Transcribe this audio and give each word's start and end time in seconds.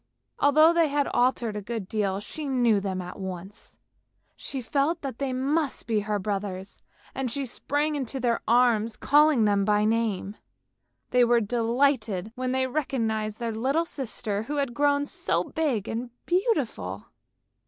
Although 0.39 0.73
they 0.73 0.87
had 0.87 1.07
altered 1.09 1.55
a 1.55 1.61
good 1.61 1.87
deal, 1.87 2.19
she 2.19 2.45
knew 2.47 2.79
them 2.79 3.03
at 3.03 3.19
once; 3.19 3.77
she 4.35 4.59
felt 4.59 5.01
that 5.01 5.19
they 5.19 5.31
must 5.31 5.85
be 5.85 5.99
her 5.99 6.17
brothers 6.17 6.81
and 7.13 7.29
she 7.29 7.45
sprang 7.45 7.93
into 7.93 8.19
their 8.19 8.41
arms, 8.47 8.97
calling 8.97 9.45
them 9.45 9.63
by 9.63 9.85
name. 9.85 10.37
They 11.11 11.23
were 11.23 11.39
delighted 11.39 12.31
when 12.33 12.51
they 12.51 12.65
recognised 12.65 13.37
their 13.37 13.53
little 13.53 13.85
sister 13.85 14.41
who 14.41 14.55
had 14.55 14.73
grown 14.73 15.05
so 15.05 15.43
big 15.43 15.87
and 15.87 16.09
beautiful. 16.25 17.05